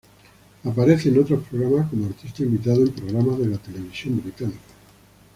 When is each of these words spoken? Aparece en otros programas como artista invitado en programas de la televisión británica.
Aparece 0.63 1.09
en 1.09 1.19
otros 1.19 1.45
programas 1.47 1.87
como 1.91 2.07
artista 2.07 2.41
invitado 2.41 2.81
en 2.81 2.91
programas 2.91 3.37
de 3.37 3.45
la 3.45 3.59
televisión 3.59 4.19
británica. 4.19 4.57